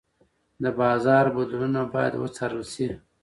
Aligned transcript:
د 0.61 0.63
بازار 0.79 1.25
بدلونونه 1.35 1.81
باید 1.93 2.13
وڅارل 2.21 2.63
شي. 2.73 2.87